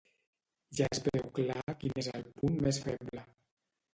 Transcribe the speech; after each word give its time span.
Ja 0.77 0.87
es 0.95 1.01
veu 1.07 1.27
clar 1.35 1.75
quin 1.83 2.01
és 2.03 2.09
el 2.19 2.25
punt 2.39 2.57
més 2.65 2.79
feble. 2.87 3.27